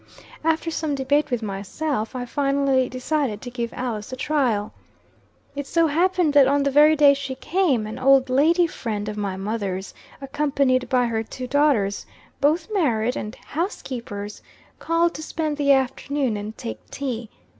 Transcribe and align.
After 0.43 0.71
some 0.71 0.95
debate 0.95 1.29
with 1.29 1.43
myself, 1.43 2.15
I 2.15 2.25
finally 2.25 2.89
decided 2.89 3.39
to 3.43 3.51
give 3.51 3.71
Alice 3.71 4.11
a 4.11 4.15
trial. 4.15 4.73
It 5.55 5.67
so 5.67 5.85
happened 5.85 6.33
that 6.33 6.47
on 6.47 6.63
the 6.63 6.71
very 6.71 6.95
day 6.95 7.13
she 7.13 7.35
came, 7.35 7.85
an 7.85 7.99
old 7.99 8.27
lady 8.27 8.65
friend 8.65 9.07
of 9.07 9.15
my 9.15 9.37
mother's, 9.37 9.93
accompanied 10.19 10.89
by 10.89 11.05
her 11.05 11.21
two 11.21 11.45
daughters, 11.45 12.03
both 12.39 12.67
married 12.73 13.15
and 13.15 13.35
housekeepers, 13.35 14.41
called 14.79 15.13
to 15.13 15.21
spend 15.21 15.57
the 15.57 15.71
afternoon 15.71 16.35
and 16.35 16.57
take 16.57 16.79
tea. 16.89 17.29